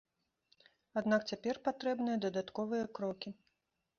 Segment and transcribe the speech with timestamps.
[1.01, 3.29] Аднак цяпер патрэбныя дадатковыя крокі.